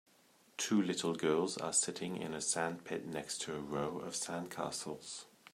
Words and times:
Two 0.57 0.81
little 0.81 1.13
girls 1.13 1.57
are 1.59 1.71
sitting 1.71 2.17
in 2.17 2.33
a 2.33 2.41
sandpit 2.41 3.05
next 3.05 3.37
to 3.41 3.55
a 3.55 3.59
row 3.59 3.99
of 3.99 4.15
sand 4.15 4.49
castles. 4.49 5.25